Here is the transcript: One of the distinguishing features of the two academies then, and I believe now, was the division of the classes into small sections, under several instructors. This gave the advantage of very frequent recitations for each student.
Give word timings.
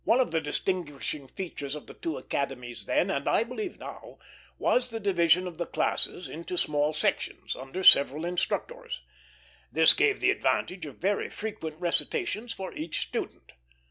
One 0.03 0.19
of 0.19 0.31
the 0.31 0.41
distinguishing 0.41 1.27
features 1.27 1.75
of 1.75 1.85
the 1.85 1.93
two 1.93 2.17
academies 2.17 2.85
then, 2.85 3.11
and 3.11 3.27
I 3.29 3.43
believe 3.43 3.77
now, 3.77 4.17
was 4.57 4.89
the 4.89 4.99
division 4.99 5.45
of 5.45 5.59
the 5.59 5.67
classes 5.67 6.27
into 6.27 6.57
small 6.57 6.91
sections, 6.91 7.55
under 7.55 7.83
several 7.83 8.25
instructors. 8.25 9.01
This 9.71 9.93
gave 9.93 10.19
the 10.19 10.31
advantage 10.31 10.87
of 10.87 10.97
very 10.97 11.29
frequent 11.29 11.79
recitations 11.79 12.51
for 12.51 12.73
each 12.73 13.01
student. 13.01 13.51